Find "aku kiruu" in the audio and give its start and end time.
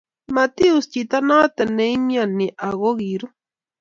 2.67-3.31